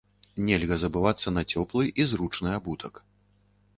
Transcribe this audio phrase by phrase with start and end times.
[0.45, 2.93] Нельга забывацца на цёплы і зручны абутак.